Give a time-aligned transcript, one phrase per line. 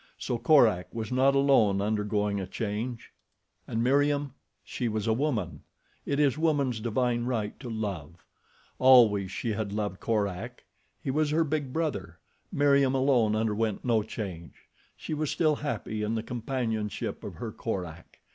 [0.17, 3.11] So Korak was not alone undergoing a change.
[3.67, 4.33] And Meriem?
[4.63, 5.61] She was a woman.
[6.07, 8.15] It is woman's divine right to love.
[8.79, 10.65] Always she had loved Korak.
[11.03, 12.17] He was her big brother.
[12.51, 14.67] Meriem alone underwent no change.
[14.97, 18.21] She was still happy in the companionship of her Korak.